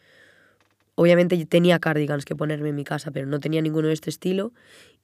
[0.96, 4.52] obviamente tenía cardigans que ponerme en mi casa, pero no tenía ninguno de este estilo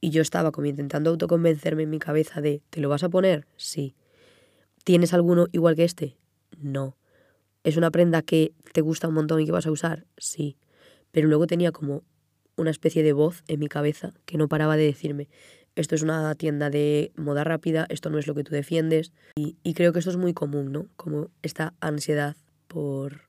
[0.00, 3.46] y yo estaba como intentando autoconvencerme en mi cabeza de, ¿te lo vas a poner?
[3.56, 3.94] Sí.
[4.82, 6.16] ¿Tienes alguno igual que este?
[6.58, 6.96] No.
[7.62, 10.06] ¿Es una prenda que te gusta un montón y que vas a usar?
[10.16, 10.56] Sí.
[11.12, 12.02] Pero luego tenía como
[12.56, 15.28] una especie de voz en mi cabeza que no paraba de decirme,
[15.74, 19.12] esto es una tienda de moda rápida, esto no es lo que tú defiendes.
[19.36, 20.86] Y, y creo que esto es muy común, ¿no?
[20.96, 22.36] Como esta ansiedad
[22.68, 23.22] por,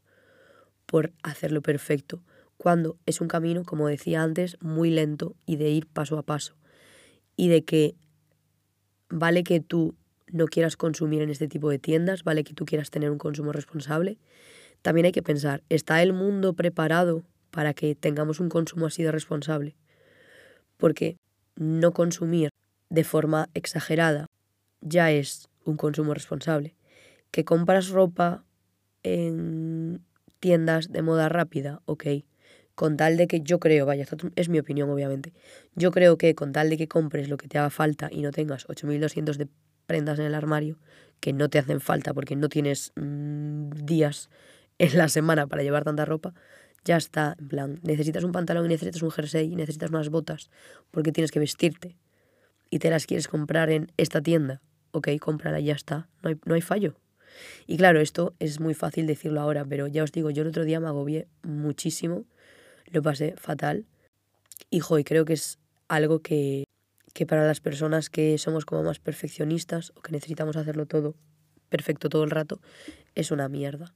[0.86, 2.22] por hacerlo perfecto,
[2.58, 6.56] cuando es un camino, como decía antes, muy lento y de ir paso a paso.
[7.36, 7.96] Y de que
[9.10, 9.96] vale que tú
[10.28, 13.52] no quieras consumir en este tipo de tiendas, vale que tú quieras tener un consumo
[13.52, 14.18] responsable,
[14.82, 19.12] también hay que pensar, ¿está el mundo preparado para que tengamos un consumo así de
[19.12, 19.76] responsable?
[20.78, 21.18] Porque
[21.56, 22.50] no consumir
[22.90, 24.26] de forma exagerada
[24.82, 26.76] ya es un consumo responsable.
[27.30, 28.44] Que compras ropa
[29.04, 30.02] en
[30.40, 32.06] tiendas de moda rápida, ok.
[32.74, 35.32] Con tal de que yo creo, vaya, es mi opinión obviamente,
[35.76, 38.32] yo creo que con tal de que compres lo que te haga falta y no
[38.32, 39.48] tengas 8.200 de
[39.86, 40.80] prendas en el armario
[41.20, 44.32] que no te hacen falta porque no tienes mm, días
[44.80, 46.34] en la semana para llevar tanta ropa,
[46.86, 50.50] ya está, en plan, necesitas un pantalón y necesitas un jersey y necesitas unas botas
[50.92, 51.96] porque tienes que vestirte
[52.70, 56.56] y te las quieres comprar en esta tienda, ok, cómprala ya está, no hay, no
[56.56, 56.96] hay fallo.
[57.66, 60.66] Y claro, esto es muy fácil decirlo ahora, pero ya os digo, yo el otro
[60.66, 62.26] día me agobié muchísimo,
[62.92, 63.86] lo pasé fatal
[64.70, 66.66] y, y creo que es algo que,
[67.14, 71.16] que para las personas que somos como más perfeccionistas o que necesitamos hacerlo todo
[71.70, 72.60] perfecto todo el rato,
[73.16, 73.96] es una mierda.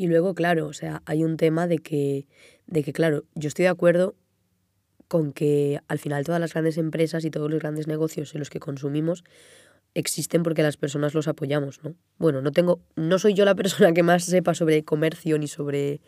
[0.00, 2.26] Y luego, claro, o sea, hay un tema de que,
[2.66, 4.14] de que, claro, yo estoy de acuerdo
[5.08, 8.48] con que al final todas las grandes empresas y todos los grandes negocios en los
[8.48, 9.24] que consumimos
[9.92, 11.96] existen porque las personas los apoyamos, ¿no?
[12.16, 16.00] Bueno, no tengo, no soy yo la persona que más sepa sobre comercio ni sobre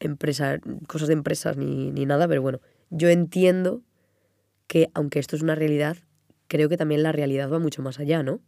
[0.00, 2.60] empresa, cosas de empresas ni, ni nada, pero bueno,
[2.90, 3.80] yo entiendo
[4.66, 5.96] que aunque esto es una realidad,
[6.46, 8.42] creo que también la realidad va mucho más allá, ¿no?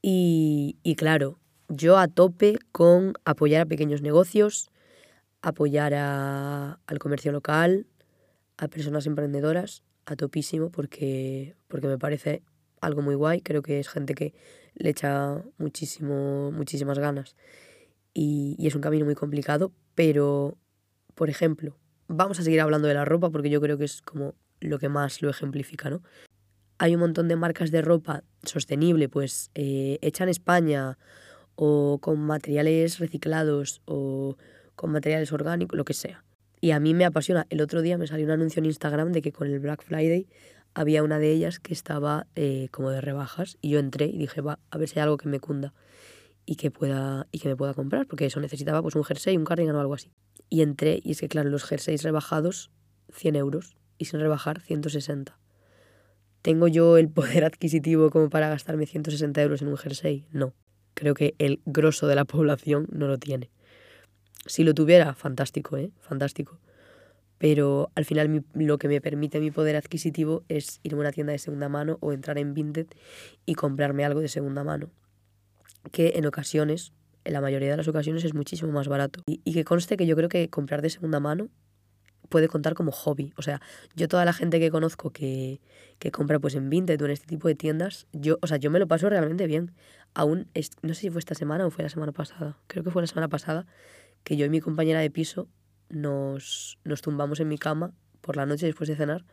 [0.00, 4.70] Y, y claro, yo a tope con apoyar a pequeños negocios,
[5.42, 7.86] apoyar a, al comercio local,
[8.56, 12.42] a personas emprendedoras, a topísimo, porque, porque me parece
[12.80, 13.40] algo muy guay.
[13.40, 14.34] Creo que es gente que
[14.74, 17.36] le echa muchísimo, muchísimas ganas.
[18.14, 20.56] Y, y es un camino muy complicado, pero,
[21.14, 21.76] por ejemplo,
[22.08, 24.88] vamos a seguir hablando de la ropa porque yo creo que es como lo que
[24.88, 26.02] más lo ejemplifica, ¿no?
[26.78, 30.98] Hay un montón de marcas de ropa sostenible, pues eh, hecha en España
[31.56, 34.36] o con materiales reciclados o
[34.74, 36.24] con materiales orgánicos, lo que sea.
[36.60, 37.46] Y a mí me apasiona.
[37.50, 40.28] El otro día me salió un anuncio en Instagram de que con el Black Friday
[40.74, 44.42] había una de ellas que estaba eh, como de rebajas y yo entré y dije,
[44.42, 45.72] va, a ver si hay algo que me cunda
[46.44, 49.44] y que pueda y que me pueda comprar, porque eso necesitaba pues un jersey, un
[49.44, 50.12] cardigan o algo así.
[50.48, 52.70] Y entré y es que claro, los jerseys rebajados
[53.12, 55.38] 100 euros y sin rebajar 160.
[56.42, 60.26] ¿Tengo yo el poder adquisitivo como para gastarme 160 euros en un jersey?
[60.30, 60.54] No
[60.96, 63.50] creo que el grosso de la población no lo tiene.
[64.46, 65.90] Si lo tuviera, fantástico, ¿eh?
[66.00, 66.58] Fantástico.
[67.38, 71.32] Pero al final lo que me permite mi poder adquisitivo es ir a una tienda
[71.32, 72.86] de segunda mano o entrar en Vinted
[73.44, 74.90] y comprarme algo de segunda mano.
[75.92, 76.92] Que en ocasiones,
[77.24, 79.22] en la mayoría de las ocasiones, es muchísimo más barato.
[79.26, 81.50] Y que conste que yo creo que comprar de segunda mano
[82.28, 83.32] puede contar como hobby.
[83.36, 83.60] O sea,
[83.94, 85.60] yo toda la gente que conozco que,
[85.98, 88.70] que compra pues en Vinted o en este tipo de tiendas, yo, o sea, yo
[88.70, 89.72] me lo paso realmente bien.
[90.14, 90.48] Aún,
[90.82, 93.06] no sé si fue esta semana o fue la semana pasada, creo que fue la
[93.06, 93.66] semana pasada,
[94.24, 95.48] que yo y mi compañera de piso
[95.88, 99.24] nos, nos tumbamos en mi cama por la noche después de cenar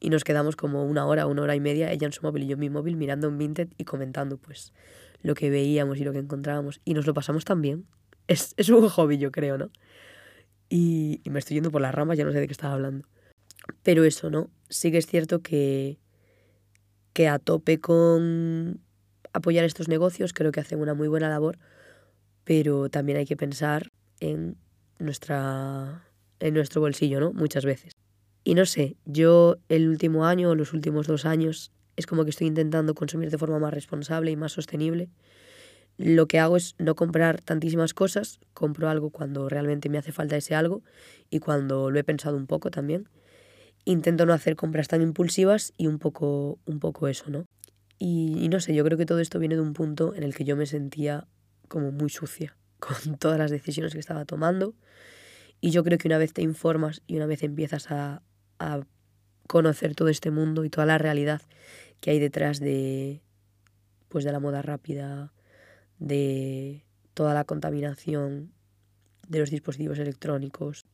[0.00, 2.46] y nos quedamos como una hora, una hora y media, ella en su móvil y
[2.48, 4.72] yo en mi móvil mirando en Vinted y comentando pues
[5.22, 7.86] lo que veíamos y lo que encontrábamos y nos lo pasamos tan bien.
[8.26, 9.70] Es, es un hobby, yo creo, ¿no?
[10.74, 13.06] Y, me estoy yendo por las ramas, ya no sé de qué estaba hablando.
[13.82, 14.48] Pero eso, ¿no?
[14.70, 15.98] Sí que es cierto que,
[17.12, 18.80] que a tope con
[19.34, 21.58] apoyar estos negocios, creo que hacen una muy buena labor,
[22.44, 24.56] pero también hay que pensar en,
[24.98, 26.08] nuestra,
[26.40, 27.34] en nuestro bolsillo, ¿no?
[27.34, 27.92] Muchas veces.
[28.42, 32.46] Y no sé, yo el último año, los últimos dos años, es como que estoy
[32.46, 35.10] intentando consumir de forma más responsable y más sostenible
[36.02, 40.36] lo que hago es no comprar tantísimas cosas, compro algo cuando realmente me hace falta
[40.36, 40.82] ese algo
[41.30, 43.08] y cuando lo he pensado un poco también.
[43.84, 47.46] Intento no hacer compras tan impulsivas y un poco, un poco eso, ¿no?
[47.98, 50.44] Y, no sé, yo creo que todo esto viene de un punto en el que
[50.44, 51.28] yo me sentía
[51.68, 54.74] como muy sucia con todas las decisiones que estaba tomando.
[55.60, 58.22] Y yo creo que una vez te informas y una vez empiezas a,
[58.58, 58.80] a
[59.46, 61.42] conocer todo este mundo y toda la realidad
[62.00, 63.22] que hay detrás de,
[64.08, 65.32] pues de la moda rápida,
[66.02, 66.84] de
[67.14, 68.52] toda la contaminación
[69.28, 70.84] de los dispositivos electrónicos,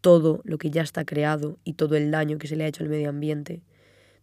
[0.00, 2.84] todo lo que ya está creado y todo el daño que se le ha hecho
[2.84, 3.62] al medio ambiente,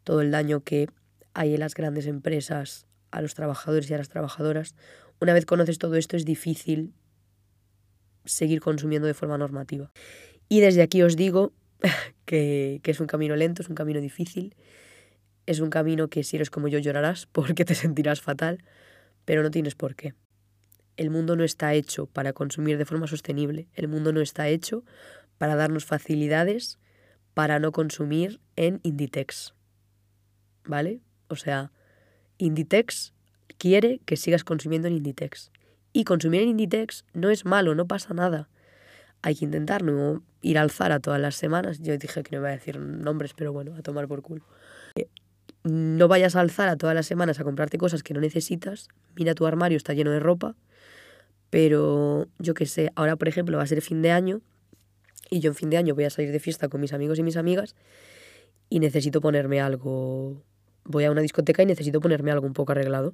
[0.04, 0.88] todo el daño que
[1.34, 4.76] hay en las grandes empresas a los trabajadores y a las trabajadoras,
[5.20, 6.94] una vez conoces todo esto es difícil
[8.24, 9.92] seguir consumiendo de forma normativa.
[10.48, 11.54] Y desde aquí os digo
[12.26, 14.56] que, que, es un camino lento, es un camino difícil,
[15.48, 18.64] es un camino que si eres como yo llorarás porque te sentirás fatal,
[19.26, 20.14] pero no tienes por qué.
[20.98, 24.84] El mundo no está hecho para consumir de forma sostenible, el mundo no está hecho
[25.38, 26.80] para darnos facilidades
[27.34, 29.54] para no consumir en Inditex.
[30.64, 31.02] ¿Vale?
[31.28, 31.72] O sea,
[32.38, 33.14] Inditex
[33.58, 35.52] quiere que sigas consumiendo en Inditex.
[35.94, 38.50] Y consumir en Inditex no es malo, no pasa nada.
[39.22, 41.80] Hay que intentar no ir al Zara todas las semanas.
[41.80, 44.46] Yo dije que no iba a decir nombres, pero bueno, a tomar por culo.
[45.64, 48.88] No vayas al Zara todas las semanas a comprarte cosas que no necesitas.
[49.16, 50.56] Mira tu armario, está lleno de ropa.
[51.56, 54.42] Pero yo qué sé, ahora por ejemplo va a ser fin de año
[55.30, 57.24] y yo en fin de año voy a salir de fiesta con mis amigos y
[57.24, 57.78] mis amigas
[58.70, 60.44] y necesito ponerme algo.
[60.84, 63.14] Voy a una discoteca y necesito ponerme algo un poco arreglado.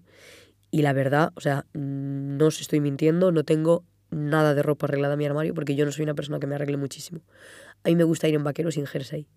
[0.71, 5.13] Y la verdad, o sea, no os estoy mintiendo, no tengo nada de ropa arreglada
[5.13, 7.21] en mi armario porque yo no soy una persona que me arregle muchísimo.
[7.84, 9.27] A mí me gusta ir en vaquero sin jersey.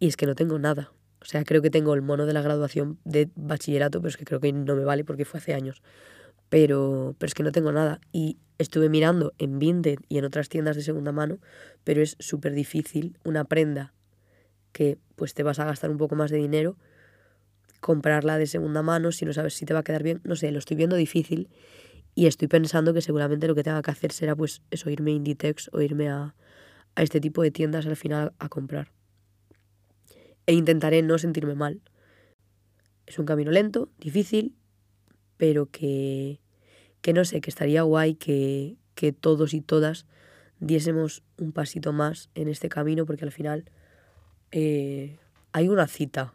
[0.00, 0.90] Y es que no tengo nada.
[1.22, 4.24] O sea, creo que tengo el mono de la graduación de bachillerato, pero es que
[4.24, 5.80] creo que no me vale porque fue hace años.
[6.54, 8.00] Pero, pero es que no tengo nada.
[8.12, 11.40] Y estuve mirando en Vinted y en otras tiendas de segunda mano,
[11.82, 13.92] pero es súper difícil una prenda
[14.70, 16.76] que pues te vas a gastar un poco más de dinero,
[17.80, 20.20] comprarla de segunda mano si no sabes si te va a quedar bien.
[20.22, 21.48] No sé, lo estoy viendo difícil
[22.14, 25.14] y estoy pensando que seguramente lo que tenga que hacer será pues eso, irme a
[25.14, 26.36] Inditex o irme a,
[26.94, 28.92] a este tipo de tiendas al final a comprar
[30.46, 31.80] e intentaré no sentirme mal.
[33.06, 34.54] Es un camino lento, difícil,
[35.36, 36.40] pero que,
[37.04, 40.06] que no sé, que estaría guay que, que todos y todas
[40.58, 43.66] diésemos un pasito más en este camino, porque al final
[44.52, 45.18] eh,
[45.52, 46.32] hay una cita,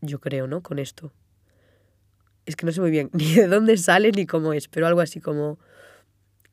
[0.00, 0.62] yo creo, ¿no?
[0.62, 1.12] Con esto.
[2.46, 5.02] Es que no sé muy bien ni de dónde sale ni cómo es, pero algo
[5.02, 5.58] así como,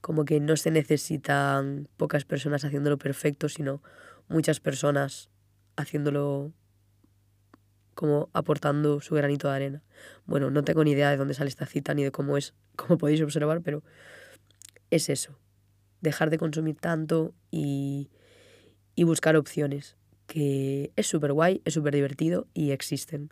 [0.02, 3.82] como que no se necesitan pocas personas haciéndolo perfecto, sino
[4.28, 5.30] muchas personas
[5.78, 6.52] haciéndolo
[7.94, 9.84] como aportando su granito de arena.
[10.26, 12.98] Bueno, no tengo ni idea de dónde sale esta cita ni de cómo es, como
[12.98, 13.84] podéis observar, pero
[14.90, 15.38] es eso.
[16.02, 18.10] Dejar de consumir tanto y,
[18.96, 19.96] y buscar opciones,
[20.28, 23.32] que es súper guay, es súper divertido y existen.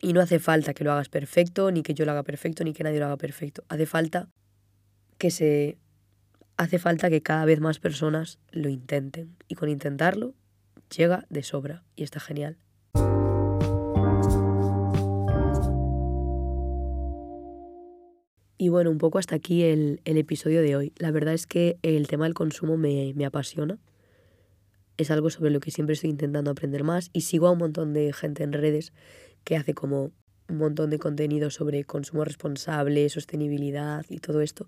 [0.00, 2.72] Y no hace falta que lo hagas perfecto, ni que yo lo haga perfecto, ni
[2.72, 3.64] que nadie lo haga perfecto.
[3.68, 4.28] Hace falta
[5.18, 5.76] que se
[6.56, 10.34] hace falta que cada vez más personas lo intenten y con intentarlo
[10.94, 12.58] llega de sobra y está genial.
[18.60, 20.92] Y bueno, un poco hasta aquí el, episodio de hoy.
[20.98, 23.78] La verdad es que el tema del consumo me, me apasiona.
[24.96, 27.94] Es algo sobre lo que siempre estoy intentando aprender más y sigo a un montón
[27.94, 28.92] de gente en redes
[29.44, 30.10] que hace como
[30.48, 34.66] un montón de contenido sobre consumo responsable, sostenibilidad y todo esto.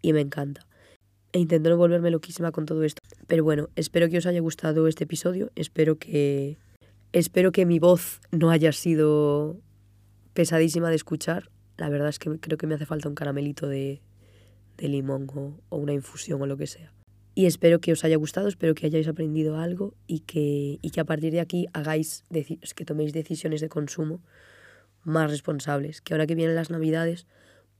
[0.00, 0.64] Y me encanta.
[1.32, 3.00] E intento no volverme loquísima con todo esto.
[3.26, 5.50] Pero bueno, espero que os haya gustado este episodio.
[5.56, 6.56] Espero que,
[7.12, 9.56] espero que mi voz no haya sido
[10.34, 14.00] pesadísima de escuchar la verdad es que creo que me hace falta un caramelito de,
[14.76, 16.92] de limón o, o, una infusión o lo que sea.
[17.34, 21.00] Y espero que os haya gustado, espero que hayáis aprendido algo y que, y que
[21.00, 24.22] a partir de aquí hagáis, que toméis decisiones de consumo
[25.02, 26.00] más responsables.
[26.00, 27.26] Que ahora que vienen las navidades,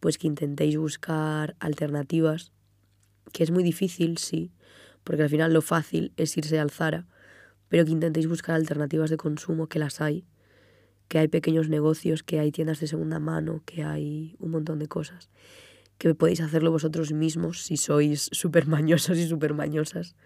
[0.00, 2.52] pues que intentéis buscar alternativas,
[3.32, 4.50] que es muy difícil, sí,
[5.04, 7.06] porque al final lo fácil es irse al Zara,
[7.68, 10.24] pero que intentéis buscar alternativas de consumo, que las hay,
[11.08, 14.88] que hay pequeños negocios, que hay tiendas de segunda mano, que hay un montón de
[14.88, 15.30] cosas,
[15.98, 20.16] que podéis hacerlo vosotros mismos si sois súper mañosos y súper mañosas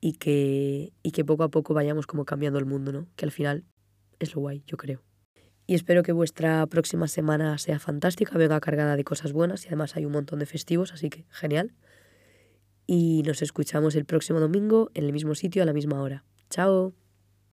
[0.00, 3.06] y que, y que poco a poco vayamos como cambiando el mundo, ¿no?
[3.16, 3.64] Que al final
[4.18, 5.02] es lo guay, yo creo.
[5.66, 9.96] Y espero que vuestra próxima semana sea fantástica, venga cargada de cosas buenas y además
[9.96, 11.74] hay un montón de festivos, así que genial.
[12.86, 16.24] Y nos escuchamos el próximo domingo en el mismo sitio a la misma hora.
[16.50, 17.05] Chao.